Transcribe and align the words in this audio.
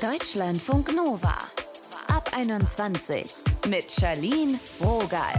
Deutschlandfunk 0.00 0.96
Nova. 0.96 1.36
Ab 2.08 2.30
21 2.34 3.34
mit 3.68 3.92
Charlene 3.92 4.58
Rogal. 4.80 5.34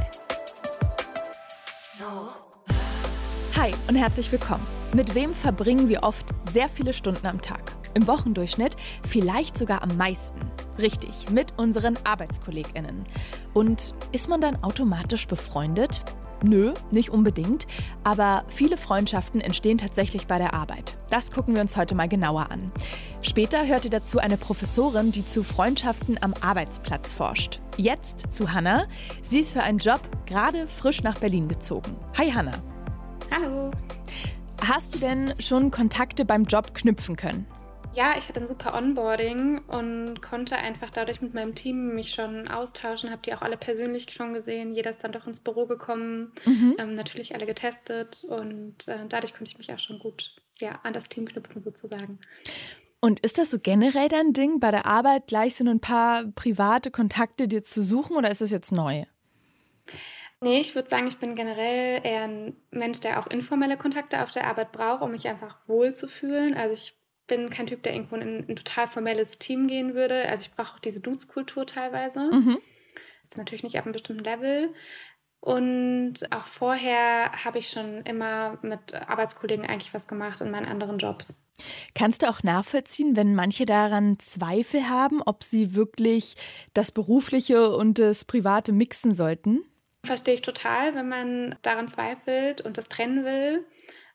Hi 3.58 3.74
und 3.88 3.96
herzlich 3.96 4.32
willkommen. 4.32 4.68
Mit 4.94 5.16
wem 5.16 5.34
verbringen 5.34 5.90
wir 5.90 6.04
oft 6.04 6.30
sehr 6.52 6.70
viele 6.70 6.94
Stunden 6.94 7.26
am 7.26 7.42
Tag? 7.42 7.76
Im 7.96 8.06
Wochendurchschnitt 8.06 8.76
vielleicht 9.04 9.58
sogar 9.58 9.82
am 9.82 9.98
meisten. 9.98 10.40
Richtig, 10.78 11.32
mit 11.32 11.58
unseren 11.58 11.98
ArbeitskollegInnen. 12.04 13.04
Und 13.56 13.96
ist 14.12 14.30
man 14.30 14.42
dann 14.42 14.64
automatisch 14.64 15.26
befreundet? 15.26 16.04
Nö, 16.44 16.74
nicht 16.92 17.10
unbedingt, 17.10 17.68
aber 18.04 18.44
viele 18.48 18.78
Freundschaften 18.78 19.42
entstehen 19.42 19.78
tatsächlich 19.78 20.26
bei 20.26 20.40
der 20.40 20.54
Arbeit. 20.54 20.98
Das 21.10 21.32
gucken 21.32 21.54
wir 21.54 21.62
uns 21.62 21.78
heute 21.78 21.94
mal 21.94 22.08
genauer 22.08 22.50
an. 22.50 22.72
Später 23.22 23.68
hört 23.68 23.86
ihr 23.86 23.92
dazu 23.92 24.20
eine 24.20 24.38
Professorin, 24.38 25.12
die 25.12 25.26
zu 25.26 25.44
Freundschaften 25.44 26.18
am 26.22 26.34
Arbeitsplatz 26.42 27.14
forscht. 27.14 27.62
Jetzt 27.78 28.34
zu 28.34 28.54
Hanna. 28.54 28.88
Sie 29.22 29.40
ist 29.40 29.54
für 29.54 29.62
einen 29.62 29.78
Job 29.78 30.02
gerade 30.26 30.68
frisch 30.68 31.04
nach 31.04 31.20
Berlin 31.20 31.48
gezogen. 31.48 31.96
Hi 32.18 32.32
Hanna. 32.32 32.54
Hallo. 33.30 33.72
Hast 34.68 34.96
du 34.96 35.00
denn 35.00 35.34
schon 35.40 35.70
Kontakte 35.72 36.26
beim 36.26 36.46
Job 36.46 36.74
knüpfen 36.74 37.16
können? 37.16 37.46
Ja, 37.94 38.16
ich 38.18 38.30
hatte 38.30 38.40
ein 38.40 38.48
super 38.48 38.74
Onboarding 38.74 39.60
und 39.68 40.22
konnte 40.22 40.56
einfach 40.56 40.90
dadurch 40.90 41.22
mit 41.22 41.34
meinem 41.34 41.56
Team 41.56 41.94
mich 41.94 42.12
schon 42.12 42.48
austauschen, 42.48 43.12
habe 43.12 43.22
die 43.22 43.34
auch 43.34 43.42
alle 43.42 43.58
persönlich 43.58 44.10
schon 44.12 44.34
gesehen. 44.34 44.74
Jeder 44.74 44.92
ist 44.92 45.04
dann 45.04 45.12
doch 45.12 45.28
ins 45.28 45.42
Büro 45.42 45.66
gekommen, 45.66 46.32
mhm. 46.46 46.76
ähm, 46.78 46.96
natürlich 46.96 47.36
alle 47.36 47.46
getestet 47.46 48.24
und 48.30 48.88
äh, 48.88 49.00
dadurch 49.10 49.34
konnte 49.34 49.52
ich 49.52 49.58
mich 49.58 49.74
auch 49.74 49.80
schon 49.80 50.00
gut 50.00 50.36
ja, 50.60 50.80
an 50.84 50.94
das 50.94 51.10
Team 51.10 51.28
knüpfen 51.28 51.62
sozusagen. 51.62 52.20
Und 53.02 53.20
ist 53.22 53.38
das 53.38 53.52
so 53.52 53.60
generell 53.60 54.08
dein 54.08 54.32
Ding, 54.32 54.62
bei 54.62 54.72
der 54.72 54.86
Arbeit 54.86 55.28
gleich 55.28 55.56
so 55.56 55.66
ein 55.66 55.82
paar 55.82 56.24
private 56.36 56.92
Kontakte 56.92 57.50
dir 57.50 57.64
zu 57.64 57.84
suchen 57.84 58.16
oder 58.16 58.32
ist 58.32 58.42
das 58.42 58.52
jetzt 58.52 58.72
neu? 58.72 59.04
Nee, 60.40 60.62
ich 60.62 60.76
würde 60.76 60.90
sagen, 60.90 61.08
ich 61.08 61.18
bin 61.18 61.36
generell 61.36 62.02
eher 62.04 62.24
ein 62.24 62.56
Mensch, 62.72 63.02
der 63.02 63.20
auch 63.20 63.28
informelle 63.28 63.78
Kontakte 63.78 64.24
auf 64.24 64.32
der 64.32 64.48
Arbeit 64.48 64.72
braucht, 64.72 65.02
um 65.02 65.12
mich 65.12 65.28
einfach 65.28 65.58
wohlzufühlen. 65.68 66.56
Also 66.56 66.74
ich 66.74 66.96
bin 67.28 67.50
kein 67.50 67.68
Typ, 67.68 67.84
der 67.84 67.94
irgendwo 67.94 68.16
in 68.16 68.46
ein 68.50 68.56
total 68.56 68.88
formelles 68.88 69.38
Team 69.38 69.68
gehen 69.68 69.94
würde. 69.96 70.28
Also 70.28 70.48
ich 70.48 70.56
brauche 70.56 70.76
auch 70.76 70.80
diese 70.80 71.02
Dudes-Kultur 71.02 71.66
teilweise. 71.66 72.30
Mhm. 72.32 72.60
Natürlich 73.36 73.64
nicht 73.64 73.78
ab 73.78 73.86
einem 73.86 73.94
bestimmten 73.94 74.24
Level. 74.24 74.74
Und 75.40 76.14
auch 76.30 76.46
vorher 76.46 77.32
habe 77.44 77.58
ich 77.58 77.70
schon 77.70 78.02
immer 78.04 78.60
mit 78.62 78.94
Arbeitskollegen 78.94 79.66
eigentlich 79.66 79.94
was 79.94 80.08
gemacht 80.08 80.40
in 80.42 80.52
meinen 80.52 80.68
anderen 80.68 81.00
Jobs. 81.00 81.44
Kannst 81.96 82.22
du 82.22 82.30
auch 82.30 82.44
nachvollziehen, 82.44 83.16
wenn 83.16 83.34
manche 83.34 83.66
daran 83.66 84.20
Zweifel 84.20 84.90
haben, 84.90 85.22
ob 85.24 85.44
sie 85.44 85.76
wirklich 85.76 86.36
das 86.74 86.92
Berufliche 86.92 87.76
und 87.76 87.98
das 87.98 88.26
Private 88.26 88.72
mixen 88.72 89.14
sollten? 89.14 89.64
Verstehe 90.04 90.36
ich 90.36 90.42
total, 90.42 90.96
wenn 90.96 91.10
man 91.10 91.56
daran 91.62 91.88
zweifelt 91.88 92.62
und 92.62 92.78
das 92.78 92.88
trennen 92.88 93.26
will. 93.26 93.66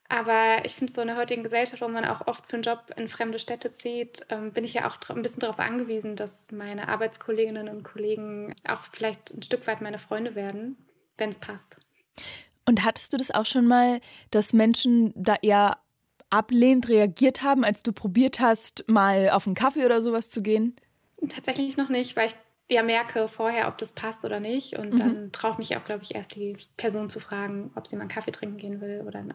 Aber 0.08 0.64
ich 0.64 0.74
finde, 0.74 0.92
so 0.92 1.00
in 1.00 1.08
der 1.08 1.16
heutigen 1.16 1.42
Gesellschaft, 1.42 1.82
wo 1.82 1.88
man 1.88 2.04
auch 2.04 2.26
oft 2.26 2.46
für 2.46 2.54
einen 2.54 2.62
Job 2.62 2.92
in 2.96 3.08
fremde 3.08 3.38
Städte 3.38 3.72
zieht, 3.72 4.26
ähm, 4.28 4.52
bin 4.52 4.64
ich 4.64 4.74
ja 4.74 4.88
auch 4.88 4.96
ein 5.08 5.22
bisschen 5.22 5.40
darauf 5.40 5.58
angewiesen, 5.58 6.16
dass 6.16 6.50
meine 6.52 6.88
Arbeitskolleginnen 6.88 7.68
und 7.68 7.82
Kollegen 7.82 8.54
auch 8.66 8.82
vielleicht 8.92 9.34
ein 9.34 9.42
Stück 9.42 9.66
weit 9.66 9.80
meine 9.80 9.98
Freunde 9.98 10.34
werden, 10.34 10.76
wenn 11.18 11.30
es 11.30 11.38
passt. 11.38 11.76
Und 12.66 12.84
hattest 12.84 13.12
du 13.12 13.16
das 13.16 13.30
auch 13.30 13.46
schon 13.46 13.66
mal, 13.66 14.00
dass 14.30 14.52
Menschen 14.52 15.12
da 15.14 15.36
eher 15.40 15.78
ablehnend 16.30 16.88
reagiert 16.88 17.42
haben, 17.42 17.64
als 17.64 17.82
du 17.82 17.92
probiert 17.92 18.40
hast, 18.40 18.84
mal 18.88 19.30
auf 19.30 19.46
einen 19.46 19.54
Kaffee 19.54 19.84
oder 19.84 20.02
sowas 20.02 20.30
zu 20.30 20.42
gehen? 20.42 20.76
Tatsächlich 21.28 21.76
noch 21.76 21.88
nicht, 21.88 22.16
weil 22.16 22.28
ich 22.28 22.34
ja 22.68 22.82
merke 22.82 23.28
vorher, 23.28 23.68
ob 23.68 23.78
das 23.78 23.92
passt 23.92 24.24
oder 24.24 24.40
nicht. 24.40 24.78
Und 24.78 24.94
mhm. 24.94 24.98
dann 24.98 25.32
traue 25.32 25.52
ich 25.52 25.58
mich 25.58 25.76
auch, 25.76 25.84
glaube 25.84 26.02
ich, 26.02 26.14
erst 26.14 26.34
die 26.34 26.56
Person 26.76 27.10
zu 27.10 27.20
fragen, 27.20 27.70
ob 27.74 27.86
sie 27.86 27.96
mal 27.96 28.02
einen 28.02 28.10
Kaffee 28.10 28.32
trinken 28.32 28.58
gehen 28.58 28.80
will 28.80 29.04
oder 29.06 29.18
ein 29.20 29.32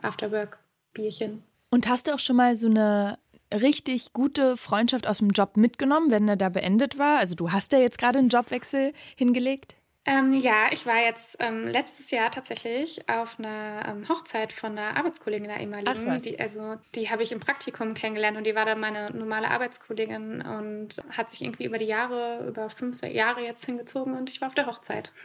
Afterwork-Bierchen. 0.92 1.44
Und 1.70 1.88
hast 1.88 2.08
du 2.08 2.14
auch 2.14 2.20
schon 2.20 2.36
mal 2.36 2.56
so 2.56 2.68
eine 2.68 3.18
richtig 3.54 4.14
gute 4.14 4.58
Freundschaft 4.58 5.08
aus 5.08 5.20
dem 5.20 5.30
Job 5.30 5.58
mitgenommen, 5.58 6.12
wenn 6.12 6.28
er 6.28 6.38
da 6.38 6.50
beendet 6.50 6.98
war? 6.98 7.20
Also 7.20 7.36
du 7.36 7.52
hast 7.52 7.72
ja 7.72 7.80
jetzt 7.80 7.98
gerade 7.98 8.20
einen 8.20 8.30
Jobwechsel 8.30 8.94
hingelegt. 9.16 9.76
Ähm, 10.04 10.34
ja, 10.34 10.70
ich 10.72 10.88
war 10.88 10.98
jetzt 10.98 11.38
ähm, 11.40 11.64
letztes 11.64 12.10
Jahr 12.10 12.32
tatsächlich 12.32 13.08
auf 13.08 13.38
einer 13.38 13.86
ähm, 13.88 14.10
Hochzeit 14.10 14.52
von 14.52 14.72
einer 14.72 14.98
Arbeitskollegin 14.98 15.48
der 15.48 15.60
ehemaligen. 15.60 16.20
Die, 16.24 16.40
also 16.40 16.78
die 16.96 17.12
habe 17.12 17.22
ich 17.22 17.32
im 17.32 17.40
Praktikum 17.40 17.94
kennengelernt 17.94 18.36
und 18.36 18.46
die 18.46 18.56
war 18.56 18.66
dann 18.66 18.80
meine 18.80 19.12
normale 19.12 19.52
Arbeitskollegin 19.52 20.42
und 20.42 20.98
hat 21.12 21.30
sich 21.30 21.44
irgendwie 21.44 21.66
über 21.66 21.78
die 21.78 21.86
Jahre, 21.86 22.48
über 22.48 22.72
fünf 22.72 23.00
Jahre 23.04 23.42
jetzt 23.42 23.64
hingezogen 23.64 24.16
und 24.16 24.28
ich 24.28 24.42
war 24.42 24.48
auf 24.48 24.56
der 24.56 24.66
Hochzeit. 24.66 25.12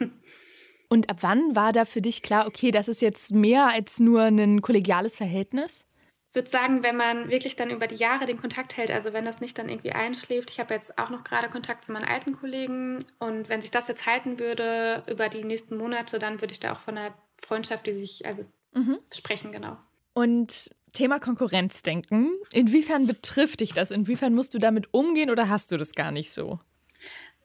Und 0.89 1.09
ab 1.09 1.17
wann 1.21 1.55
war 1.55 1.73
da 1.73 1.85
für 1.85 2.01
dich 2.01 2.21
klar, 2.21 2.47
okay, 2.47 2.71
das 2.71 2.87
ist 2.87 3.01
jetzt 3.01 3.31
mehr 3.31 3.67
als 3.67 3.99
nur 3.99 4.23
ein 4.23 4.61
kollegiales 4.61 5.17
Verhältnis? 5.17 5.85
würde 6.37 6.49
sagen, 6.49 6.83
wenn 6.83 6.95
man 6.95 7.29
wirklich 7.29 7.55
dann 7.55 7.71
über 7.71 7.87
die 7.87 7.95
Jahre 7.95 8.25
den 8.25 8.39
Kontakt 8.39 8.77
hält, 8.77 8.91
also 8.91 9.11
wenn 9.11 9.25
das 9.25 9.41
nicht 9.41 9.57
dann 9.57 9.69
irgendwie 9.69 9.91
einschläft, 9.91 10.51
ich 10.51 10.59
habe 10.59 10.73
jetzt 10.73 10.97
auch 10.99 11.09
noch 11.09 11.23
gerade 11.23 11.49
Kontakt 11.49 11.83
zu 11.83 11.91
meinen 11.91 12.05
alten 12.05 12.37
Kollegen 12.37 12.99
und 13.17 13.49
wenn 13.49 13.59
sich 13.59 13.71
das 13.71 13.87
jetzt 13.87 14.05
halten 14.05 14.39
würde 14.39 15.03
über 15.07 15.29
die 15.29 15.43
nächsten 15.43 15.77
Monate, 15.77 16.19
dann 16.19 16.39
würde 16.39 16.53
ich 16.53 16.59
da 16.59 16.71
auch 16.73 16.79
von 16.79 16.97
einer 16.97 17.13
Freundschaft, 17.41 17.87
die 17.87 17.97
sich 17.97 18.25
also 18.25 18.45
mhm. 18.73 18.99
sprechen, 19.11 19.51
genau. 19.51 19.77
Und 20.13 20.69
Thema 20.93 21.19
Konkurrenzdenken, 21.19 22.31
inwiefern 22.53 23.07
betrifft 23.07 23.59
dich 23.59 23.73
das? 23.73 23.89
Inwiefern 23.89 24.35
musst 24.35 24.53
du 24.53 24.59
damit 24.59 24.93
umgehen 24.93 25.31
oder 25.31 25.49
hast 25.49 25.71
du 25.71 25.77
das 25.77 25.93
gar 25.93 26.11
nicht 26.11 26.31
so? 26.31 26.59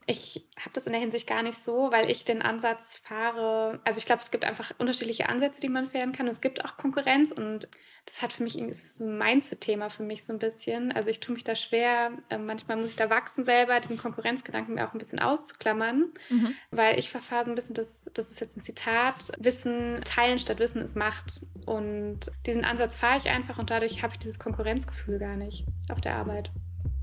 Ich 0.07 0.47
habe 0.57 0.71
das 0.73 0.87
in 0.87 0.93
der 0.93 1.01
Hinsicht 1.01 1.29
gar 1.29 1.43
nicht 1.43 1.59
so, 1.59 1.91
weil 1.91 2.11
ich 2.11 2.25
den 2.25 2.43
Ansatz 2.43 2.99
fahre. 3.05 3.81
Also 3.85 3.99
ich 3.99 4.07
glaube, 4.07 4.23
es 4.23 4.31
gibt 4.31 4.45
einfach 4.45 4.73
unterschiedliche 4.79 5.29
Ansätze, 5.29 5.61
die 5.61 5.69
man 5.69 5.89
fahren 5.89 6.13
kann. 6.13 6.27
Und 6.27 6.33
es 6.33 6.41
gibt 6.41 6.65
auch 6.65 6.77
Konkurrenz 6.77 7.33
und 7.33 7.69
das 8.07 8.21
hat 8.21 8.33
für 8.33 8.43
mich 8.43 8.59
irgendwie 8.59 8.75
so 8.75 9.05
ein 9.05 9.17
Mindset-Thema 9.17 9.89
für 9.89 10.03
mich 10.03 10.25
so 10.25 10.33
ein 10.33 10.39
bisschen. 10.39 10.93
Also 10.93 11.09
ich 11.09 11.21
tue 11.21 11.35
mich 11.35 11.45
da 11.45 11.55
schwer. 11.55 12.11
Ähm, 12.31 12.47
manchmal 12.47 12.77
muss 12.77 12.91
ich 12.91 12.97
da 12.97 13.11
wachsen 13.11 13.45
selber, 13.45 13.79
diesen 13.81 13.97
Konkurrenzgedanken 13.97 14.75
mir 14.75 14.89
auch 14.89 14.93
ein 14.93 14.99
bisschen 14.99 15.21
auszuklammern, 15.21 16.13
mhm. 16.29 16.55
weil 16.71 16.99
ich 16.99 17.11
verfahre 17.11 17.45
so 17.45 17.51
ein 17.51 17.55
bisschen, 17.55 17.75
das, 17.75 18.11
das 18.13 18.31
ist 18.31 18.41
jetzt 18.41 18.57
ein 18.57 18.63
Zitat, 18.63 19.33
Wissen 19.39 20.01
teilen 20.05 20.39
statt 20.39 20.59
Wissen 20.59 20.83
ist 20.83 20.97
Macht. 20.97 21.47
Und 21.65 22.21
diesen 22.45 22.65
Ansatz 22.65 22.97
fahre 22.97 23.19
ich 23.19 23.29
einfach 23.29 23.59
und 23.59 23.71
dadurch 23.71 24.03
habe 24.03 24.13
ich 24.15 24.19
dieses 24.19 24.41
Konkurrenzgefühl 24.41 25.19
gar 25.19 25.37
nicht 25.37 25.65
auf 25.91 26.01
der 26.01 26.17
Arbeit. 26.17 26.51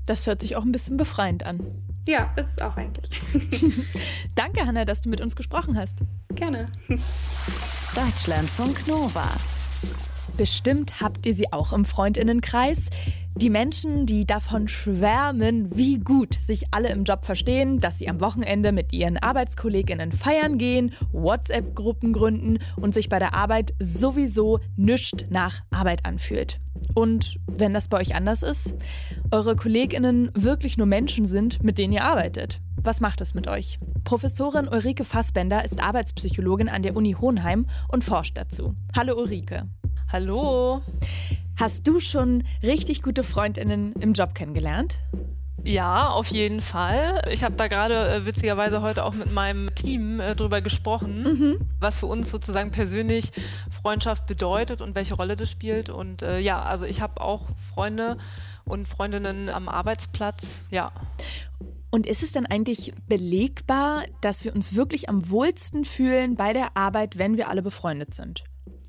Das 0.06 0.26
hört 0.26 0.42
sich 0.42 0.56
auch 0.56 0.64
ein 0.64 0.72
bisschen 0.72 0.96
befreiend 0.96 1.46
an. 1.46 1.89
Ja, 2.08 2.32
ist 2.36 2.52
es 2.56 2.58
auch 2.62 2.76
eigentlich. 2.76 3.22
Danke, 4.34 4.66
Hanna, 4.66 4.84
dass 4.84 5.00
du 5.00 5.08
mit 5.08 5.20
uns 5.20 5.36
gesprochen 5.36 5.76
hast. 5.76 6.00
Gerne. 6.34 6.68
Deutschlandfunk 7.94 8.86
Nova. 8.86 9.28
Bestimmt 10.36 11.00
habt 11.00 11.26
ihr 11.26 11.34
sie 11.34 11.52
auch 11.52 11.72
im 11.72 11.84
Freundinnenkreis. 11.84 12.88
Die 13.36 13.48
Menschen, 13.48 14.06
die 14.06 14.26
davon 14.26 14.68
schwärmen, 14.68 15.74
wie 15.74 15.98
gut 15.98 16.34
sich 16.34 16.64
alle 16.72 16.88
im 16.88 17.04
Job 17.04 17.24
verstehen, 17.24 17.80
dass 17.80 17.98
sie 17.98 18.08
am 18.08 18.20
Wochenende 18.20 18.72
mit 18.72 18.92
ihren 18.92 19.16
Arbeitskolleginnen 19.16 20.12
feiern 20.12 20.58
gehen, 20.58 20.92
WhatsApp-Gruppen 21.12 22.12
gründen 22.12 22.58
und 22.76 22.92
sich 22.92 23.08
bei 23.08 23.18
der 23.18 23.34
Arbeit 23.34 23.72
sowieso 23.78 24.58
nüscht 24.76 25.26
nach 25.30 25.62
Arbeit 25.70 26.04
anfühlt. 26.04 26.60
Und 26.94 27.38
wenn 27.46 27.72
das 27.72 27.88
bei 27.88 27.98
euch 27.98 28.14
anders 28.14 28.42
ist, 28.42 28.74
eure 29.30 29.56
Kolleginnen 29.56 30.30
wirklich 30.34 30.76
nur 30.76 30.86
Menschen 30.86 31.24
sind, 31.24 31.62
mit 31.62 31.78
denen 31.78 31.92
ihr 31.92 32.04
arbeitet. 32.04 32.60
Was 32.82 33.00
macht 33.00 33.20
es 33.20 33.34
mit 33.34 33.46
euch? 33.46 33.78
Professorin 34.04 34.66
Ulrike 34.66 35.04
Fassbender 35.04 35.64
ist 35.64 35.82
Arbeitspsychologin 35.82 36.68
an 36.68 36.82
der 36.82 36.96
Uni 36.96 37.12
Hohenheim 37.12 37.66
und 37.88 38.02
forscht 38.02 38.36
dazu. 38.36 38.74
Hallo 38.96 39.16
Ulrike. 39.16 39.68
Hallo. 40.10 40.80
Hast 41.60 41.86
du 41.86 42.00
schon 42.00 42.42
richtig 42.62 43.02
gute 43.02 43.22
Freundinnen 43.22 43.92
im 44.00 44.14
Job 44.14 44.34
kennengelernt? 44.34 44.96
Ja, 45.62 46.08
auf 46.08 46.28
jeden 46.28 46.62
Fall. 46.62 47.28
Ich 47.30 47.44
habe 47.44 47.54
da 47.54 47.68
gerade 47.68 48.14
äh, 48.14 48.24
witzigerweise 48.24 48.80
heute 48.80 49.04
auch 49.04 49.12
mit 49.12 49.30
meinem 49.30 49.74
Team 49.74 50.20
äh, 50.20 50.34
drüber 50.34 50.62
gesprochen, 50.62 51.22
mhm. 51.22 51.60
was 51.78 51.98
für 51.98 52.06
uns 52.06 52.30
sozusagen 52.30 52.70
persönlich 52.70 53.32
Freundschaft 53.82 54.24
bedeutet 54.26 54.80
und 54.80 54.94
welche 54.94 55.12
Rolle 55.12 55.36
das 55.36 55.50
spielt. 55.50 55.90
Und 55.90 56.22
äh, 56.22 56.38
ja, 56.38 56.62
also 56.62 56.86
ich 56.86 57.02
habe 57.02 57.20
auch 57.20 57.48
Freunde 57.74 58.16
und 58.64 58.88
Freundinnen 58.88 59.50
am 59.50 59.68
Arbeitsplatz, 59.68 60.66
ja. 60.70 60.92
Und 61.90 62.06
ist 62.06 62.22
es 62.22 62.32
dann 62.32 62.46
eigentlich 62.46 62.94
belegbar, 63.06 64.04
dass 64.22 64.46
wir 64.46 64.54
uns 64.54 64.74
wirklich 64.74 65.10
am 65.10 65.28
wohlsten 65.28 65.84
fühlen 65.84 66.36
bei 66.36 66.54
der 66.54 66.78
Arbeit, 66.78 67.18
wenn 67.18 67.36
wir 67.36 67.50
alle 67.50 67.60
befreundet 67.60 68.14
sind? 68.14 68.44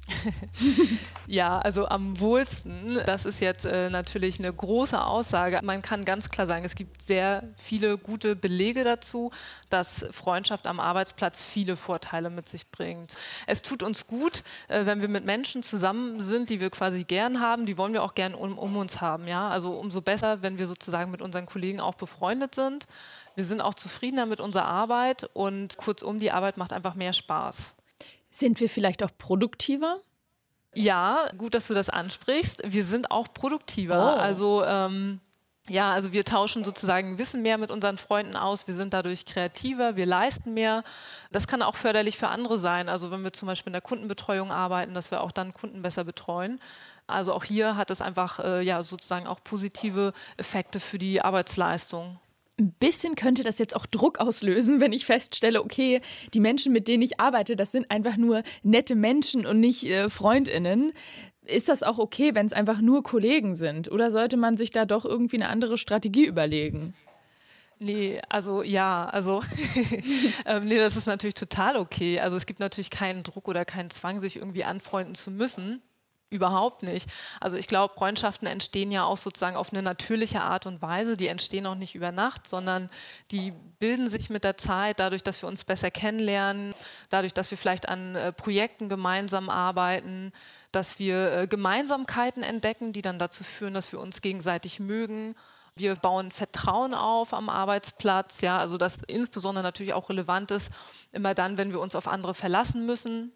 ja, 1.27 1.59
also 1.59 1.87
am 1.87 2.19
wohlsten, 2.19 2.99
das 3.05 3.25
ist 3.25 3.41
jetzt 3.41 3.65
äh, 3.65 3.89
natürlich 3.89 4.39
eine 4.39 4.51
große 4.51 5.01
Aussage. 5.01 5.59
Man 5.63 5.81
kann 5.81 6.05
ganz 6.05 6.29
klar 6.29 6.47
sagen, 6.47 6.65
es 6.65 6.75
gibt 6.75 7.01
sehr 7.01 7.43
viele 7.57 7.97
gute 7.97 8.35
Belege 8.35 8.83
dazu, 8.83 9.31
dass 9.69 10.05
Freundschaft 10.11 10.67
am 10.67 10.79
Arbeitsplatz 10.79 11.43
viele 11.43 11.75
Vorteile 11.75 12.29
mit 12.29 12.47
sich 12.47 12.69
bringt. 12.69 13.13
Es 13.47 13.61
tut 13.61 13.83
uns 13.83 14.07
gut, 14.07 14.43
äh, 14.67 14.85
wenn 14.85 15.01
wir 15.01 15.07
mit 15.07 15.25
Menschen 15.25 15.63
zusammen 15.63 16.23
sind, 16.23 16.49
die 16.49 16.59
wir 16.59 16.69
quasi 16.69 17.03
gern 17.03 17.39
haben, 17.39 17.65
die 17.65 17.77
wollen 17.77 17.93
wir 17.93 18.03
auch 18.03 18.15
gern 18.15 18.33
um, 18.33 18.57
um 18.57 18.77
uns 18.77 19.01
haben. 19.01 19.27
Ja? 19.27 19.49
Also 19.49 19.73
umso 19.73 20.01
besser, 20.01 20.41
wenn 20.41 20.59
wir 20.59 20.67
sozusagen 20.67 21.11
mit 21.11 21.21
unseren 21.21 21.45
Kollegen 21.45 21.79
auch 21.79 21.95
befreundet 21.95 22.55
sind. 22.55 22.85
Wir 23.35 23.45
sind 23.45 23.61
auch 23.61 23.73
zufriedener 23.73 24.25
mit 24.25 24.41
unserer 24.41 24.65
Arbeit 24.65 25.29
und 25.33 25.77
kurzum, 25.77 26.19
die 26.19 26.31
Arbeit 26.31 26.57
macht 26.57 26.73
einfach 26.73 26.95
mehr 26.95 27.13
Spaß. 27.13 27.75
Sind 28.31 28.59
wir 28.59 28.69
vielleicht 28.69 29.03
auch 29.03 29.11
produktiver? 29.17 29.99
Ja, 30.73 31.29
gut, 31.37 31.53
dass 31.53 31.67
du 31.67 31.73
das 31.73 31.89
ansprichst. 31.89 32.61
Wir 32.65 32.85
sind 32.85 33.11
auch 33.11 33.33
produktiver. 33.33 34.15
Oh. 34.15 34.19
Also 34.19 34.63
ähm, 34.63 35.19
ja, 35.67 35.91
also 35.91 36.11
wir 36.11 36.25
tauschen 36.25 36.63
sozusagen 36.63 37.19
Wissen 37.19 37.41
mehr 37.41 37.57
mit 37.57 37.71
unseren 37.71 37.97
Freunden 37.97 38.35
aus. 38.35 38.67
Wir 38.67 38.75
sind 38.75 38.93
dadurch 38.93 39.25
kreativer, 39.25 39.95
wir 39.95 40.05
leisten 40.05 40.53
mehr. 40.53 40.83
Das 41.31 41.45
kann 41.45 41.61
auch 41.61 41.75
förderlich 41.75 42.17
für 42.17 42.29
andere 42.29 42.57
sein. 42.57 42.89
Also 42.89 43.11
wenn 43.11 43.23
wir 43.23 43.33
zum 43.33 43.47
Beispiel 43.47 43.69
in 43.69 43.73
der 43.73 43.81
Kundenbetreuung 43.81 44.51
arbeiten, 44.51 44.93
dass 44.93 45.11
wir 45.11 45.21
auch 45.21 45.31
dann 45.31 45.53
Kunden 45.53 45.81
besser 45.81 46.03
betreuen. 46.03 46.59
Also 47.07 47.33
auch 47.33 47.43
hier 47.43 47.75
hat 47.75 47.91
es 47.91 48.01
einfach 48.01 48.39
äh, 48.39 48.61
ja 48.61 48.81
sozusagen 48.81 49.27
auch 49.27 49.43
positive 49.43 50.13
Effekte 50.37 50.79
für 50.79 50.97
die 50.97 51.21
Arbeitsleistung 51.21 52.17
ein 52.61 52.73
bisschen 52.73 53.15
könnte 53.15 53.43
das 53.43 53.59
jetzt 53.59 53.75
auch 53.75 53.85
Druck 53.85 54.19
auslösen, 54.19 54.79
wenn 54.79 54.93
ich 54.93 55.05
feststelle, 55.05 55.63
okay, 55.63 56.01
die 56.33 56.39
Menschen, 56.39 56.71
mit 56.71 56.87
denen 56.87 57.03
ich 57.03 57.19
arbeite, 57.19 57.55
das 57.55 57.71
sind 57.71 57.89
einfach 57.89 58.17
nur 58.17 58.43
nette 58.63 58.95
Menschen 58.95 59.45
und 59.45 59.59
nicht 59.59 59.85
äh, 59.85 60.09
Freundinnen. 60.09 60.93
Ist 61.45 61.69
das 61.69 61.83
auch 61.83 61.97
okay, 61.97 62.35
wenn 62.35 62.45
es 62.45 62.53
einfach 62.53 62.81
nur 62.81 63.03
Kollegen 63.03 63.55
sind? 63.55 63.91
Oder 63.91 64.11
sollte 64.11 64.37
man 64.37 64.57
sich 64.57 64.69
da 64.69 64.85
doch 64.85 65.05
irgendwie 65.05 65.37
eine 65.37 65.49
andere 65.49 65.77
Strategie 65.77 66.25
überlegen? 66.25 66.93
Nee, 67.79 68.21
also 68.29 68.61
ja, 68.61 69.07
also 69.07 69.41
ähm, 70.45 70.67
nee, 70.67 70.77
das 70.77 70.95
ist 70.95 71.07
natürlich 71.07 71.33
total 71.33 71.77
okay. 71.77 72.19
Also 72.19 72.37
es 72.37 72.45
gibt 72.45 72.59
natürlich 72.59 72.91
keinen 72.91 73.23
Druck 73.23 73.47
oder 73.47 73.65
keinen 73.65 73.89
Zwang, 73.89 74.21
sich 74.21 74.35
irgendwie 74.35 74.63
anfreunden 74.63 75.15
zu 75.15 75.31
müssen. 75.31 75.81
Überhaupt 76.31 76.81
nicht. 76.81 77.09
Also 77.41 77.57
ich 77.57 77.67
glaube, 77.67 77.93
Freundschaften 77.93 78.47
entstehen 78.47 78.89
ja 78.89 79.03
auch 79.03 79.17
sozusagen 79.17 79.57
auf 79.57 79.73
eine 79.73 79.81
natürliche 79.81 80.41
Art 80.41 80.65
und 80.65 80.81
Weise. 80.81 81.17
Die 81.17 81.27
entstehen 81.27 81.67
auch 81.67 81.75
nicht 81.75 81.93
über 81.93 82.13
Nacht, 82.13 82.47
sondern 82.47 82.89
die 83.31 83.51
bilden 83.79 84.09
sich 84.09 84.29
mit 84.29 84.45
der 84.45 84.55
Zeit, 84.55 85.01
dadurch, 85.01 85.23
dass 85.23 85.41
wir 85.43 85.49
uns 85.49 85.65
besser 85.65 85.91
kennenlernen, 85.91 86.73
dadurch, 87.09 87.33
dass 87.33 87.51
wir 87.51 87.57
vielleicht 87.57 87.89
an 87.89 88.15
äh, 88.15 88.31
Projekten 88.31 88.87
gemeinsam 88.87 89.49
arbeiten, 89.49 90.31
dass 90.71 90.99
wir 90.99 91.33
äh, 91.33 91.47
Gemeinsamkeiten 91.47 92.43
entdecken, 92.43 92.93
die 92.93 93.01
dann 93.01 93.19
dazu 93.19 93.43
führen, 93.43 93.73
dass 93.73 93.91
wir 93.91 93.99
uns 93.99 94.21
gegenseitig 94.21 94.79
mögen. 94.79 95.35
Wir 95.75 95.95
bauen 95.95 96.31
Vertrauen 96.31 96.93
auf 96.93 97.33
am 97.33 97.49
Arbeitsplatz, 97.49 98.39
ja, 98.39 98.57
also 98.57 98.77
das 98.77 98.99
insbesondere 99.07 99.63
natürlich 99.63 99.93
auch 99.93 100.09
relevant 100.09 100.51
ist, 100.51 100.71
immer 101.11 101.33
dann, 101.33 101.57
wenn 101.57 101.73
wir 101.73 101.81
uns 101.81 101.93
auf 101.93 102.07
andere 102.07 102.33
verlassen 102.33 102.85
müssen, 102.85 103.33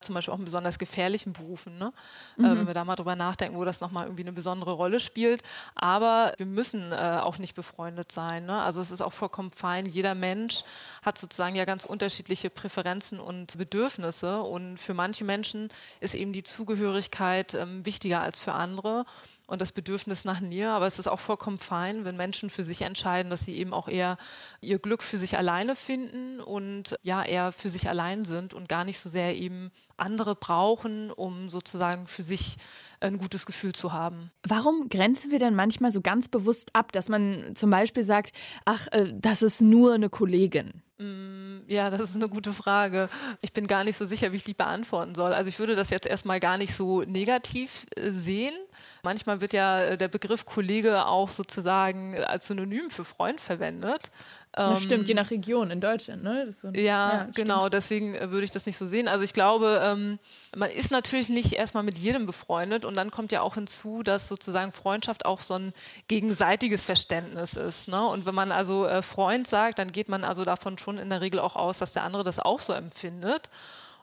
zum 0.00 0.14
Beispiel 0.14 0.32
auch 0.32 0.38
in 0.38 0.44
besonders 0.44 0.78
gefährlichen 0.78 1.32
Berufen, 1.32 1.76
ne? 1.78 1.92
Äh, 2.38 2.42
mhm. 2.42 2.46
äh, 2.46 2.56
wenn 2.56 2.66
wir 2.66 2.74
da 2.74 2.84
mal 2.84 2.96
drüber 2.96 3.16
nachdenken, 3.16 3.56
wo 3.56 3.64
das 3.64 3.80
nochmal 3.80 4.06
irgendwie 4.06 4.22
eine 4.22 4.32
besondere 4.32 4.72
Rolle 4.72 5.00
spielt. 5.00 5.42
Aber 5.74 6.34
wir 6.36 6.46
müssen 6.46 6.92
äh, 6.92 7.18
auch 7.22 7.38
nicht 7.38 7.54
befreundet 7.54 8.12
sein. 8.12 8.46
Ne? 8.46 8.60
Also 8.62 8.80
es 8.80 8.90
ist 8.90 9.00
auch 9.00 9.12
vollkommen 9.12 9.50
fein. 9.50 9.86
Jeder 9.86 10.14
Mensch 10.14 10.62
hat 11.02 11.18
sozusagen 11.18 11.56
ja 11.56 11.64
ganz 11.64 11.84
unterschiedliche 11.84 12.50
Präferenzen 12.50 13.18
und 13.18 13.58
Bedürfnisse. 13.58 14.42
Und 14.42 14.78
für 14.78 14.94
manche 14.94 15.24
Menschen 15.24 15.68
ist 16.00 16.14
eben 16.14 16.32
die 16.32 16.42
Zugehörigkeit 16.42 17.54
ähm, 17.54 17.84
wichtiger 17.84 18.20
als 18.20 18.40
für 18.40 18.52
andere 18.52 19.04
und 19.48 19.60
das 19.60 19.72
Bedürfnis 19.72 20.24
nach 20.24 20.40
Nähe. 20.40 20.70
Aber 20.70 20.86
es 20.86 20.98
ist 20.98 21.08
auch 21.08 21.18
vollkommen 21.18 21.58
fein, 21.58 22.04
wenn 22.04 22.16
Menschen 22.16 22.50
für 22.50 22.62
sich 22.62 22.82
entscheiden, 22.82 23.30
dass 23.30 23.44
sie 23.44 23.56
eben 23.56 23.72
auch 23.72 23.88
eher 23.88 24.18
ihr 24.60 24.78
Glück 24.78 25.02
für 25.02 25.18
sich 25.18 25.36
alleine 25.36 25.74
finden 25.74 26.38
und 26.38 26.96
ja, 27.02 27.24
eher 27.24 27.50
für 27.50 27.70
sich 27.70 27.88
allein 27.88 28.24
sind 28.24 28.54
und 28.54 28.68
gar 28.68 28.84
nicht 28.84 29.00
so 29.00 29.08
sehr 29.08 29.36
eben 29.36 29.72
andere 29.96 30.36
brauchen, 30.36 31.10
um 31.10 31.48
sozusagen 31.48 32.06
für 32.06 32.22
sich 32.22 32.56
ein 33.00 33.18
gutes 33.18 33.46
Gefühl 33.46 33.72
zu 33.72 33.92
haben. 33.92 34.30
Warum 34.46 34.88
grenzen 34.88 35.30
wir 35.30 35.38
denn 35.38 35.54
manchmal 35.54 35.92
so 35.92 36.02
ganz 36.02 36.28
bewusst 36.28 36.70
ab, 36.74 36.92
dass 36.92 37.08
man 37.08 37.54
zum 37.54 37.70
Beispiel 37.70 38.02
sagt, 38.02 38.32
ach, 38.64 38.86
äh, 38.92 39.12
das 39.14 39.42
ist 39.42 39.62
nur 39.62 39.94
eine 39.94 40.10
Kollegin? 40.10 40.82
Mm, 40.98 41.60
ja, 41.68 41.90
das 41.90 42.00
ist 42.00 42.16
eine 42.16 42.28
gute 42.28 42.52
Frage. 42.52 43.08
Ich 43.40 43.52
bin 43.52 43.66
gar 43.66 43.84
nicht 43.84 43.96
so 43.96 44.06
sicher, 44.06 44.32
wie 44.32 44.36
ich 44.36 44.44
die 44.44 44.54
beantworten 44.54 45.14
soll. 45.14 45.32
Also 45.32 45.48
ich 45.48 45.58
würde 45.58 45.76
das 45.76 45.90
jetzt 45.90 46.06
erstmal 46.06 46.40
gar 46.40 46.58
nicht 46.58 46.74
so 46.74 47.02
negativ 47.02 47.86
äh, 47.96 48.10
sehen. 48.10 48.54
Manchmal 49.02 49.40
wird 49.40 49.52
ja 49.52 49.80
äh, 49.80 49.98
der 49.98 50.08
Begriff 50.08 50.46
Kollege 50.46 51.06
auch 51.06 51.28
sozusagen 51.28 52.18
als 52.18 52.46
Synonym 52.46 52.90
für 52.90 53.04
Freund 53.04 53.40
verwendet. 53.40 54.10
Das 54.52 54.82
stimmt, 54.82 55.06
je 55.06 55.12
ähm, 55.12 55.16
nach 55.16 55.30
Region 55.30 55.70
in 55.70 55.80
Deutschland, 55.80 56.24
ne? 56.24 56.50
So 56.52 56.68
ein, 56.68 56.74
ja, 56.74 56.80
ja 56.82 57.26
genau, 57.34 57.68
deswegen 57.68 58.14
äh, 58.14 58.30
würde 58.32 58.44
ich 58.44 58.50
das 58.50 58.66
nicht 58.66 58.76
so 58.76 58.86
sehen. 58.86 59.06
Also 59.06 59.22
ich 59.22 59.32
glaube, 59.32 59.80
ähm, 59.84 60.18
man 60.56 60.70
ist 60.70 60.90
natürlich 60.90 61.28
nicht 61.28 61.52
erstmal 61.52 61.84
mit 61.84 61.96
jedem 61.98 62.26
befreundet 62.26 62.84
und 62.84 62.96
dann 62.96 63.10
kommt 63.10 63.30
ja 63.30 63.42
auch 63.42 63.54
hinzu, 63.54 64.02
dass 64.02 64.26
sozusagen 64.26 64.72
Freundschaft 64.72 65.26
auch 65.26 65.42
so 65.42 65.54
ein 65.54 65.72
gegenseitiges 66.08 66.84
Verständnis 66.84 67.54
ist. 67.54 67.88
Ne? 67.88 68.04
Und 68.04 68.26
wenn 68.26 68.34
man 68.34 68.50
also 68.50 68.86
äh, 68.86 69.02
Freund 69.02 69.46
sagt, 69.46 69.78
dann 69.78 69.92
geht 69.92 70.08
man 70.08 70.24
also 70.24 70.44
davon 70.44 70.76
schon 70.78 70.98
in 70.98 71.10
der 71.10 71.20
Regel 71.20 71.38
auch 71.40 71.54
aus, 71.54 71.78
dass 71.78 71.92
der 71.92 72.02
andere 72.02 72.24
das 72.24 72.40
auch 72.40 72.60
so 72.60 72.72
empfindet. 72.72 73.48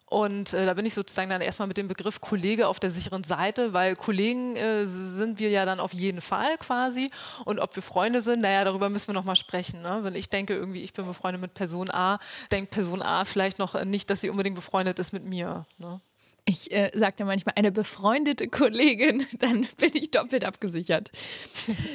Und 0.07 0.54
äh, 0.54 0.66
da 0.66 0.75
bin 0.75 0.86
ich 0.86 0.94
sozusagen 0.94 1.30
dann 1.30 1.42
erstmal 1.42 1.68
mit 1.68 1.78
dem 1.78 1.88
Begriff 1.88 2.22
Kollege 2.22 2.68
auf 2.68 2.80
der 2.80 2.92
sicheren 2.92 3.24
Seite, 3.24 3.74
weil 3.74 3.96
Kollegen 3.96 4.56
äh, 4.56 4.86
sind 4.86 5.40
wir 5.40 5.50
ja 5.50 5.66
dann 5.66 5.80
auf 5.80 5.94
jeden 5.94 6.22
Fall 6.22 6.57
quasi. 6.60 7.10
Und 7.44 7.60
ob 7.60 7.75
wir 7.75 7.81
Freunde 7.81 8.22
sind, 8.22 8.42
naja, 8.42 8.63
darüber 8.63 8.90
müssen 8.90 9.07
wir 9.07 9.13
nochmal 9.13 9.36
sprechen. 9.36 9.81
Ne? 9.81 10.00
Wenn 10.04 10.16
ich 10.16 10.30
denke, 10.30 10.54
irgendwie, 10.54 10.84
ich 10.84 10.94
bin 10.94 11.06
befreundet 11.06 11.42
mit 11.42 11.56
Person 11.56 11.90
A, 11.90 12.19
denkt 12.52 12.69
Person 12.69 13.02
A 13.02 13.25
vielleicht 13.25 13.57
noch 13.57 13.84
nicht, 13.84 14.10
dass 14.10 14.22
sie 14.22 14.30
unbedingt 14.30 14.56
befreundet 14.56 15.00
ist 15.00 15.12
mit 15.12 15.25
mir. 15.25 15.66
Ne? 15.80 16.00
Ich 16.48 16.72
äh, 16.72 16.92
sagte 16.94 17.25
manchmal, 17.25 17.56
eine 17.58 17.72
befreundete 17.72 18.48
Kollegin, 18.48 19.25
dann 19.40 19.68
bin 19.78 19.90
ich 19.96 20.12
doppelt 20.12 20.46
abgesichert. 20.46 21.10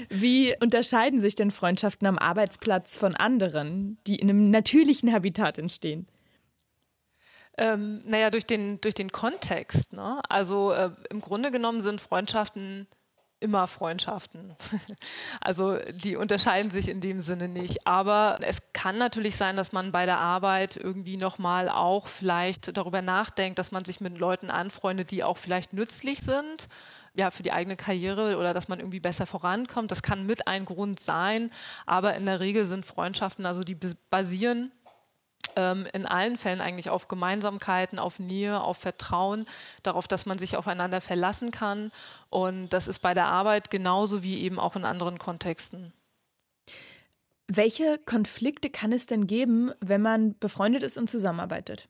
Wie 0.09 0.53
unterscheiden 0.61 1.21
sich 1.21 1.37
denn 1.37 1.53
Freundschaften 1.53 2.09
am 2.09 2.19
Arbeitsplatz 2.19 2.97
von 2.97 3.15
anderen, 3.15 3.99
die 4.09 4.17
in 4.17 4.29
einem 4.29 4.51
natürlichen 4.51 5.13
Habitat 5.13 5.59
entstehen? 5.59 6.09
Ähm, 7.61 8.01
naja, 8.07 8.31
durch 8.31 8.47
den, 8.47 8.81
durch 8.81 8.95
den 8.95 9.13
Kontext. 9.13 9.93
Ne? 9.93 10.23
Also 10.31 10.73
äh, 10.73 10.93
im 11.11 11.21
Grunde 11.21 11.51
genommen 11.51 11.83
sind 11.83 12.01
Freundschaften 12.01 12.87
immer 13.39 13.67
Freundschaften. 13.67 14.57
also 15.43 15.77
die 15.93 16.17
unterscheiden 16.17 16.71
sich 16.71 16.89
in 16.89 17.03
dem 17.03 17.21
Sinne 17.21 17.49
nicht. 17.49 17.87
Aber 17.87 18.39
es 18.41 18.63
kann 18.73 18.97
natürlich 18.97 19.37
sein, 19.37 19.57
dass 19.57 19.73
man 19.73 19.93
bei 19.93 20.07
der 20.07 20.19
Arbeit 20.19 20.77
irgendwie 20.77 21.19
nochmal 21.19 21.69
auch 21.69 22.07
vielleicht 22.07 22.75
darüber 22.79 23.03
nachdenkt, 23.03 23.59
dass 23.59 23.73
man 23.73 23.85
sich 23.85 24.01
mit 24.01 24.17
Leuten 24.17 24.51
anfreundet, 24.51 25.11
die 25.11 25.23
auch 25.23 25.37
vielleicht 25.37 25.75
nützlich 25.75 26.21
sind 26.21 26.67
ja, 27.15 27.31
für 27.31 27.43
die 27.43 27.53
eigene 27.53 27.77
Karriere 27.77 28.37
oder 28.37 28.55
dass 28.55 28.69
man 28.69 28.79
irgendwie 28.79 29.01
besser 29.01 29.27
vorankommt. 29.27 29.91
Das 29.91 30.03
kann 30.03 30.27
mit 30.27 30.47
ein 30.47 30.65
Grund 30.65 31.01
sein, 31.01 31.51
aber 31.87 32.15
in 32.15 32.27
der 32.27 32.41
Regel 32.41 32.65
sind 32.65 32.87
Freundschaften, 32.87 33.47
also 33.47 33.63
die 33.63 33.77
basieren 34.11 34.71
ähm, 35.57 35.87
in 35.93 36.07
allen 36.07 36.37
Fällen 36.37 36.61
eigentlich 36.61 36.91
auf 36.91 37.09
Gemeinsamkeiten, 37.09 37.99
auf 37.99 38.19
Nähe, 38.19 38.61
auf 38.61 38.79
Vertrauen, 38.79 39.47
darauf, 39.83 40.09
dass 40.09 40.27
man 40.27 40.39
sich 40.39 40.57
aufeinander 40.57 41.01
verlassen 41.01 41.51
kann. 41.51 41.93
Und 42.29 42.71
das 42.71 42.89
ist 42.89 43.01
bei 43.01 43.15
der 43.15 43.27
Arbeit 43.27 43.71
genauso 43.71 44.23
wie 44.23 44.41
eben 44.41 44.59
auch 44.59 44.77
in 44.77 44.85
anderen 44.85 45.19
Kontexten. 45.19 45.93
Welche 47.49 47.99
Konflikte 48.07 48.71
kann 48.71 48.93
es 48.93 49.07
denn 49.07 49.27
geben, 49.27 49.73
wenn 49.81 50.03
man 50.03 50.39
befreundet 50.39 50.85
ist 50.85 50.97
und 50.97 51.11
zusammenarbeitet? 51.11 51.89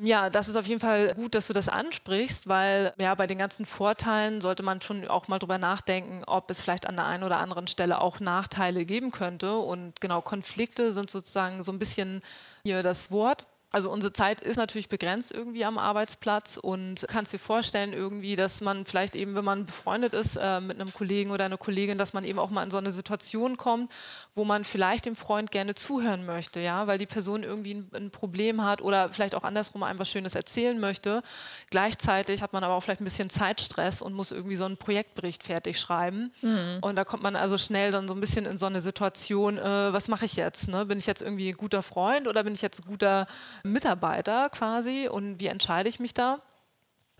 Ja, 0.00 0.30
das 0.30 0.46
ist 0.46 0.54
auf 0.54 0.66
jeden 0.66 0.80
Fall 0.80 1.12
gut, 1.14 1.34
dass 1.34 1.48
du 1.48 1.52
das 1.52 1.68
ansprichst, 1.68 2.48
weil 2.48 2.94
ja 2.98 3.16
bei 3.16 3.26
den 3.26 3.38
ganzen 3.38 3.66
Vorteilen 3.66 4.40
sollte 4.40 4.62
man 4.62 4.80
schon 4.80 5.08
auch 5.08 5.26
mal 5.26 5.40
drüber 5.40 5.58
nachdenken, 5.58 6.22
ob 6.24 6.50
es 6.52 6.62
vielleicht 6.62 6.86
an 6.86 6.94
der 6.94 7.06
einen 7.06 7.24
oder 7.24 7.38
anderen 7.38 7.66
Stelle 7.66 8.00
auch 8.00 8.20
Nachteile 8.20 8.84
geben 8.84 9.10
könnte. 9.10 9.58
Und 9.58 10.00
genau, 10.00 10.20
Konflikte 10.20 10.92
sind 10.92 11.10
sozusagen 11.10 11.64
so 11.64 11.72
ein 11.72 11.80
bisschen 11.80 12.22
hier 12.68 12.82
das 12.82 13.10
Wort. 13.10 13.46
Also 13.70 13.90
unsere 13.90 14.14
Zeit 14.14 14.40
ist 14.40 14.56
natürlich 14.56 14.88
begrenzt 14.88 15.30
irgendwie 15.30 15.62
am 15.66 15.76
Arbeitsplatz 15.76 16.56
und 16.56 17.04
kannst 17.06 17.34
dir 17.34 17.38
vorstellen 17.38 17.92
irgendwie, 17.92 18.34
dass 18.34 18.62
man 18.62 18.86
vielleicht 18.86 19.14
eben, 19.14 19.34
wenn 19.34 19.44
man 19.44 19.66
befreundet 19.66 20.14
ist 20.14 20.36
äh, 20.40 20.60
mit 20.60 20.80
einem 20.80 20.94
Kollegen 20.94 21.30
oder 21.30 21.44
einer 21.44 21.58
Kollegin, 21.58 21.98
dass 21.98 22.14
man 22.14 22.24
eben 22.24 22.38
auch 22.38 22.48
mal 22.48 22.62
in 22.62 22.70
so 22.70 22.78
eine 22.78 22.92
Situation 22.92 23.58
kommt, 23.58 23.92
wo 24.34 24.44
man 24.46 24.64
vielleicht 24.64 25.04
dem 25.04 25.16
Freund 25.16 25.50
gerne 25.50 25.74
zuhören 25.74 26.24
möchte, 26.24 26.60
ja, 26.60 26.86
weil 26.86 26.96
die 26.96 27.04
Person 27.04 27.42
irgendwie 27.42 27.74
ein, 27.74 27.90
ein 27.92 28.10
Problem 28.10 28.64
hat 28.64 28.80
oder 28.80 29.10
vielleicht 29.10 29.34
auch 29.34 29.42
andersrum 29.42 29.82
einem 29.82 29.98
was 29.98 30.08
Schönes 30.08 30.34
erzählen 30.34 30.80
möchte. 30.80 31.22
Gleichzeitig 31.68 32.40
hat 32.40 32.54
man 32.54 32.64
aber 32.64 32.72
auch 32.72 32.80
vielleicht 32.82 33.02
ein 33.02 33.04
bisschen 33.04 33.28
Zeitstress 33.28 34.00
und 34.00 34.14
muss 34.14 34.32
irgendwie 34.32 34.56
so 34.56 34.64
einen 34.64 34.78
Projektbericht 34.78 35.42
fertig 35.42 35.78
schreiben. 35.78 36.32
Mhm. 36.40 36.78
Und 36.80 36.96
da 36.96 37.04
kommt 37.04 37.22
man 37.22 37.36
also 37.36 37.58
schnell 37.58 37.92
dann 37.92 38.08
so 38.08 38.14
ein 38.14 38.20
bisschen 38.20 38.46
in 38.46 38.56
so 38.56 38.64
eine 38.64 38.80
Situation, 38.80 39.58
äh, 39.58 39.92
was 39.92 40.08
mache 40.08 40.24
ich 40.24 40.36
jetzt? 40.36 40.68
Ne? 40.68 40.86
Bin 40.86 40.96
ich 40.96 41.06
jetzt 41.06 41.20
irgendwie 41.20 41.50
ein 41.50 41.56
guter 41.58 41.82
Freund 41.82 42.28
oder 42.28 42.44
bin 42.44 42.54
ich 42.54 42.62
jetzt 42.62 42.80
ein 42.80 42.88
guter 42.88 43.26
Mitarbeiter 43.62 44.50
quasi 44.50 45.08
und 45.08 45.40
wie 45.40 45.46
entscheide 45.46 45.88
ich 45.88 46.00
mich 46.00 46.14
da? 46.14 46.40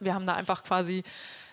Wir 0.00 0.14
haben 0.14 0.26
da 0.26 0.34
einfach 0.34 0.62
quasi 0.62 1.02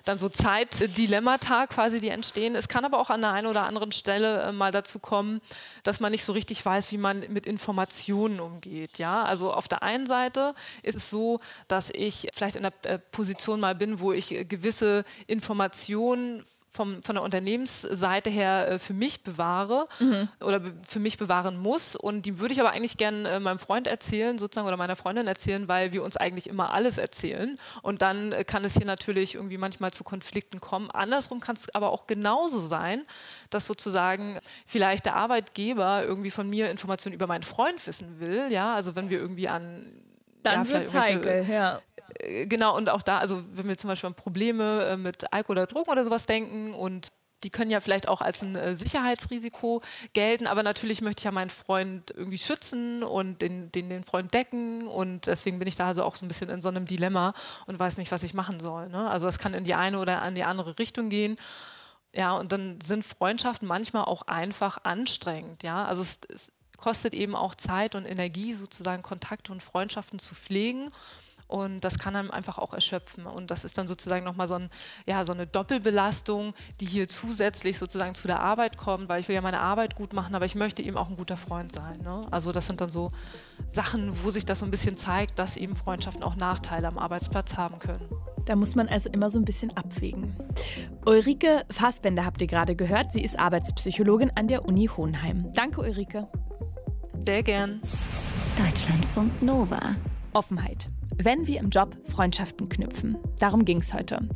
dann 0.05 0.19
so 0.19 0.29
Zeitdilemmata 0.29 1.67
quasi, 1.67 1.99
die 1.99 2.09
entstehen. 2.09 2.55
Es 2.55 2.67
kann 2.67 2.85
aber 2.85 2.99
auch 2.99 3.09
an 3.09 3.21
der 3.21 3.33
einen 3.33 3.47
oder 3.47 3.65
anderen 3.65 3.91
Stelle 3.91 4.43
äh, 4.43 4.51
mal 4.51 4.71
dazu 4.71 4.99
kommen, 4.99 5.41
dass 5.83 5.99
man 5.99 6.11
nicht 6.11 6.23
so 6.23 6.33
richtig 6.33 6.63
weiß, 6.63 6.91
wie 6.91 6.97
man 6.97 7.21
mit 7.29 7.45
Informationen 7.45 8.39
umgeht. 8.39 8.99
Ja, 8.99 9.23
also 9.23 9.51
auf 9.51 9.67
der 9.67 9.83
einen 9.83 10.05
Seite 10.05 10.53
ist 10.83 10.95
es 10.95 11.09
so, 11.09 11.39
dass 11.67 11.89
ich 11.89 12.29
vielleicht 12.33 12.55
in 12.55 12.63
der 12.63 12.73
äh, 12.83 12.99
Position 12.99 13.59
mal 13.59 13.75
bin, 13.75 13.99
wo 13.99 14.13
ich 14.13 14.31
äh, 14.31 14.45
gewisse 14.45 15.03
Informationen 15.27 16.45
vom, 16.75 17.01
von 17.01 17.15
der 17.15 17.23
Unternehmensseite 17.23 18.29
her 18.29 18.67
äh, 18.67 18.79
für 18.79 18.93
mich 18.93 19.23
bewahre 19.23 19.87
mhm. 19.99 20.27
oder 20.41 20.59
be 20.59 20.73
für 20.85 20.99
mich 20.99 21.17
bewahren 21.17 21.57
muss. 21.57 21.95
Und 21.95 22.25
die 22.25 22.37
würde 22.39 22.53
ich 22.53 22.59
aber 22.59 22.71
eigentlich 22.71 22.97
gerne 22.97 23.29
äh, 23.29 23.39
meinem 23.39 23.59
Freund 23.59 23.87
erzählen, 23.87 24.37
sozusagen, 24.37 24.67
oder 24.67 24.77
meiner 24.77 24.95
Freundin 24.95 25.27
erzählen, 25.27 25.67
weil 25.67 25.93
wir 25.93 26.03
uns 26.03 26.17
eigentlich 26.17 26.47
immer 26.47 26.73
alles 26.73 26.97
erzählen. 26.97 27.55
Und 27.81 28.01
dann 28.01 28.31
äh, 28.31 28.43
kann 28.43 28.65
es 28.65 28.73
hier 28.73 28.85
natürlich 28.85 29.35
irgendwie 29.35 29.57
manchmal 29.57 29.91
zu 29.91 30.03
Konflikten 30.03 30.59
kommen. 30.59 30.91
Andersrum 30.91 31.39
kann 31.39 31.55
es 31.55 31.73
aber 31.73 31.91
auch 31.91 32.07
genauso 32.07 32.67
sein, 32.67 33.03
dass 33.49 33.65
sozusagen 33.65 34.39
vielleicht 34.67 35.05
der 35.05 35.15
Arbeitgeber 35.15 36.03
irgendwie 36.03 36.31
von 36.31 36.49
mir 36.49 36.69
Informationen 36.69 37.15
über 37.15 37.27
meinen 37.27 37.43
Freund 37.43 37.85
wissen 37.87 38.19
will. 38.19 38.51
Ja, 38.51 38.75
also 38.75 38.95
wenn 38.95 39.09
wir 39.09 39.19
irgendwie 39.19 39.47
an 39.47 39.91
dann 40.45 40.65
ja, 40.65 40.69
wird 40.69 40.85
es 40.85 40.93
heikel, 40.93 41.45
ja. 41.49 41.81
Äh, 42.19 42.45
genau, 42.47 42.75
und 42.75 42.89
auch 42.89 43.01
da, 43.01 43.19
also 43.19 43.43
wenn 43.53 43.67
wir 43.67 43.77
zum 43.77 43.89
Beispiel 43.89 44.07
an 44.07 44.15
Probleme 44.15 44.85
äh, 44.85 44.97
mit 44.97 45.31
Alkohol 45.33 45.57
oder 45.57 45.67
Drogen 45.67 45.91
oder 45.91 46.03
sowas 46.03 46.25
denken 46.25 46.73
und 46.73 47.11
die 47.43 47.49
können 47.49 47.69
ja 47.69 47.79
vielleicht 47.79 48.07
auch 48.07 48.21
als 48.21 48.41
ein 48.41 48.55
äh, 48.55 48.75
Sicherheitsrisiko 48.75 49.81
gelten, 50.13 50.47
aber 50.47 50.63
natürlich 50.63 51.01
möchte 51.01 51.19
ich 51.19 51.25
ja 51.25 51.31
meinen 51.31 51.49
Freund 51.49 52.11
irgendwie 52.11 52.37
schützen 52.37 53.03
und 53.03 53.41
den, 53.41 53.71
den, 53.71 53.89
den 53.89 54.03
Freund 54.03 54.33
decken 54.33 54.87
und 54.87 55.27
deswegen 55.27 55.59
bin 55.59 55.67
ich 55.67 55.75
da 55.75 55.87
also 55.87 56.03
auch 56.03 56.15
so 56.15 56.25
ein 56.25 56.27
bisschen 56.27 56.49
in 56.49 56.61
so 56.61 56.69
einem 56.69 56.85
Dilemma 56.85 57.33
und 57.67 57.77
weiß 57.77 57.97
nicht, 57.97 58.11
was 58.11 58.23
ich 58.23 58.33
machen 58.33 58.59
soll. 58.59 58.89
Ne? 58.89 59.09
Also 59.09 59.27
es 59.27 59.37
kann 59.37 59.53
in 59.53 59.63
die 59.63 59.75
eine 59.75 59.99
oder 59.99 60.25
in 60.27 60.35
die 60.35 60.43
andere 60.43 60.79
Richtung 60.79 61.09
gehen. 61.09 61.37
Ja, 62.13 62.37
und 62.37 62.53
dann 62.53 62.79
sind 62.81 63.03
Freundschaften 63.03 63.67
manchmal 63.67 64.05
auch 64.05 64.21
einfach 64.23 64.79
anstrengend. 64.83 65.63
Ja, 65.63 65.83
also 65.83 66.01
es, 66.01 66.19
es 66.29 66.47
kostet 66.77 67.13
eben 67.13 67.35
auch 67.35 67.55
Zeit 67.55 67.95
und 67.95 68.05
Energie, 68.05 68.53
sozusagen 68.53 69.03
Kontakte 69.03 69.51
und 69.51 69.63
Freundschaften 69.63 70.19
zu 70.19 70.35
pflegen. 70.35 70.91
Und 71.47 71.81
das 71.81 71.99
kann 71.99 72.15
einem 72.15 72.31
einfach 72.31 72.57
auch 72.57 72.73
erschöpfen. 72.73 73.25
Und 73.25 73.51
das 73.51 73.65
ist 73.65 73.77
dann 73.77 73.87
sozusagen 73.87 74.25
nochmal 74.25 74.47
so, 74.47 74.55
ein, 74.55 74.69
ja, 75.05 75.23
so 75.25 75.33
eine 75.33 75.45
Doppelbelastung, 75.45 76.53
die 76.79 76.85
hier 76.85 77.07
zusätzlich 77.07 77.77
sozusagen 77.77 78.15
zu 78.15 78.27
der 78.27 78.39
Arbeit 78.39 78.77
kommt, 78.77 79.09
weil 79.09 79.21
ich 79.21 79.27
will 79.27 79.35
ja 79.35 79.41
meine 79.41 79.59
Arbeit 79.59 79.95
gut 79.95 80.13
machen, 80.13 80.33
aber 80.33 80.45
ich 80.45 80.55
möchte 80.55 80.81
eben 80.81 80.97
auch 80.97 81.09
ein 81.09 81.15
guter 81.15 81.37
Freund 81.37 81.75
sein. 81.75 81.99
Ne? 82.01 82.27
Also 82.31 82.51
das 82.51 82.65
sind 82.65 82.81
dann 82.81 82.89
so 82.89 83.11
Sachen, 83.71 84.23
wo 84.23 84.31
sich 84.31 84.45
das 84.45 84.59
so 84.59 84.65
ein 84.65 84.71
bisschen 84.71 84.97
zeigt, 84.97 85.37
dass 85.37 85.55
eben 85.55 85.75
Freundschaften 85.75 86.23
auch 86.23 86.35
Nachteile 86.35 86.87
am 86.87 86.97
Arbeitsplatz 86.97 87.55
haben 87.55 87.77
können. 87.77 88.09
Da 88.45 88.55
muss 88.55 88.75
man 88.75 88.87
also 88.87 89.09
immer 89.09 89.29
so 89.29 89.39
ein 89.39 89.45
bisschen 89.45 89.75
abwägen. 89.75 90.35
Ulrike 91.05 91.65
Fassbender 91.69 92.25
habt 92.25 92.41
ihr 92.41 92.47
gerade 92.47 92.75
gehört. 92.75 93.11
Sie 93.11 93.21
ist 93.21 93.37
Arbeitspsychologin 93.39 94.31
an 94.35 94.47
der 94.47 94.65
Uni 94.65 94.87
Hohenheim. 94.87 95.51
Danke, 95.53 95.81
Ulrike. 95.81 96.27
Sehr 97.25 97.43
gern. 97.43 97.81
Deutschlandfunk 98.57 99.41
Nova. 99.41 99.95
Offenheit 100.33 100.87
wenn 101.17 101.47
wir 101.47 101.59
im 101.59 101.69
Job 101.69 101.95
Freundschaften 102.05 102.69
knüpfen. 102.69 103.17
Darum 103.39 103.65
ging 103.65 103.77
es 103.77 103.93
heute. 103.93 104.27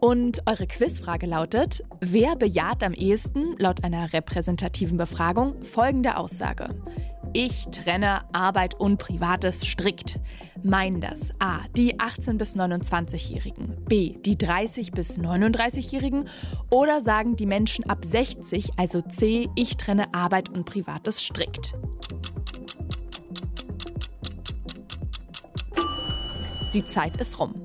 Und 0.00 0.42
eure 0.46 0.66
Quizfrage 0.66 1.26
lautet, 1.26 1.82
wer 2.00 2.36
bejaht 2.36 2.82
am 2.82 2.92
ehesten, 2.92 3.56
laut 3.58 3.84
einer 3.84 4.12
repräsentativen 4.12 4.96
Befragung, 4.96 5.62
folgende 5.64 6.16
Aussage. 6.16 6.68
Ich 7.34 7.66
trenne 7.66 8.20
Arbeit 8.32 8.74
und 8.74 8.96
Privates 8.96 9.66
strikt. 9.66 10.18
Meinen 10.62 11.00
das 11.00 11.30
A. 11.40 11.60
Die 11.76 11.96
18- 11.96 12.38
bis 12.38 12.56
29-Jährigen, 12.56 13.76
B. 13.84 14.16
Die 14.24 14.36
30- 14.36 14.94
bis 14.94 15.18
39-Jährigen 15.18 16.24
oder 16.70 17.02
sagen 17.02 17.36
die 17.36 17.46
Menschen 17.46 17.88
ab 17.90 18.04
60, 18.04 18.70
also 18.78 19.02
C. 19.02 19.48
Ich 19.56 19.76
trenne 19.76 20.14
Arbeit 20.14 20.48
und 20.48 20.64
Privates 20.64 21.22
strikt. 21.22 21.74
Die 26.78 26.84
Zeit 26.84 27.16
ist 27.16 27.40
rum. 27.40 27.56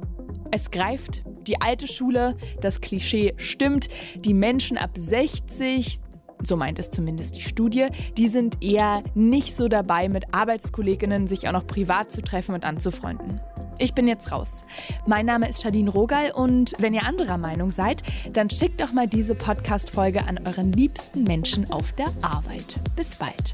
Es 0.49 0.71
greift 0.71 1.23
die 1.45 1.61
alte 1.61 1.87
Schule, 1.87 2.35
das 2.61 2.81
Klischee 2.81 3.35
stimmt, 3.37 3.87
die 4.15 4.33
Menschen 4.33 4.75
ab 4.75 4.89
60, 4.97 5.99
so 6.41 6.57
meint 6.57 6.79
es 6.79 6.89
zumindest 6.89 7.35
die 7.35 7.41
Studie, 7.41 7.89
die 8.17 8.27
sind 8.27 8.63
eher 8.63 9.03
nicht 9.13 9.53
so 9.55 9.67
dabei, 9.67 10.09
mit 10.09 10.33
Arbeitskolleginnen 10.33 11.27
sich 11.27 11.47
auch 11.47 11.51
noch 11.51 11.67
privat 11.67 12.11
zu 12.11 12.23
treffen 12.23 12.55
und 12.55 12.65
anzufreunden. 12.65 13.39
Ich 13.77 13.93
bin 13.93 14.07
jetzt 14.07 14.31
raus. 14.31 14.65
Mein 15.05 15.27
Name 15.27 15.47
ist 15.47 15.61
Shadine 15.61 15.91
Rogal 15.91 16.31
und 16.31 16.73
wenn 16.79 16.95
ihr 16.95 17.03
anderer 17.03 17.37
Meinung 17.37 17.69
seid, 17.69 18.01
dann 18.31 18.49
schickt 18.49 18.81
doch 18.81 18.93
mal 18.93 19.05
diese 19.05 19.35
Podcast-Folge 19.35 20.27
an 20.27 20.39
euren 20.47 20.71
liebsten 20.71 21.23
Menschen 21.23 21.71
auf 21.71 21.91
der 21.91 22.07
Arbeit. 22.23 22.81
Bis 22.95 23.15
bald. 23.15 23.53